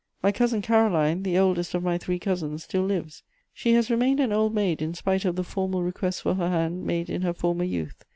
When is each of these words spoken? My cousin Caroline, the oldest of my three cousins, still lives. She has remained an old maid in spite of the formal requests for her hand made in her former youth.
My 0.23 0.31
cousin 0.31 0.63
Caroline, 0.63 1.21
the 1.21 1.37
oldest 1.37 1.75
of 1.75 1.83
my 1.83 1.99
three 1.99 2.17
cousins, 2.17 2.63
still 2.63 2.81
lives. 2.81 3.21
She 3.53 3.73
has 3.73 3.91
remained 3.91 4.19
an 4.19 4.33
old 4.33 4.51
maid 4.51 4.81
in 4.81 4.95
spite 4.95 5.25
of 5.25 5.35
the 5.35 5.43
formal 5.43 5.83
requests 5.83 6.21
for 6.21 6.33
her 6.33 6.49
hand 6.49 6.87
made 6.87 7.07
in 7.07 7.21
her 7.21 7.33
former 7.35 7.65
youth. 7.65 8.03